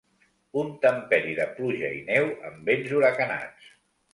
[0.61, 3.71] Un temperi de pluja i neu amb vents huracanats.